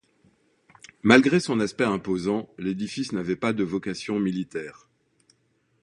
[1.03, 4.89] Malgré son aspect imposant, l'édifice n'avait pas de vocation militaire.